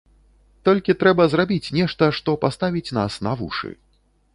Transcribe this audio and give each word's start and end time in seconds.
Толькі 0.69 0.95
трэба 1.03 1.27
зрабіць 1.35 1.71
нешта, 1.77 2.03
што 2.21 2.37
паставіць 2.49 2.87
нас 3.01 3.23
на 3.31 3.41
вушы. 3.45 3.77